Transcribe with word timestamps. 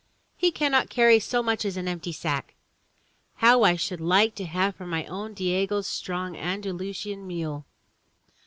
He 0.35 0.49
cannot 0.49 0.89
carry 0.89 1.19
so 1.19 1.43
much 1.43 1.63
as 1.63 1.77
an 1.77 1.87
empty 1.87 2.11
sack. 2.11 2.55
How 3.35 3.61
I 3.61 3.75
should 3.75 4.01
like 4.01 4.33
to 4.33 4.45
have 4.45 4.75
for 4.75 4.87
my 4.87 5.05
own 5.05 5.35
Diego's 5.35 5.85
strong 5.85 6.35
Andalusian 6.35 7.27
mule!" 7.27 7.67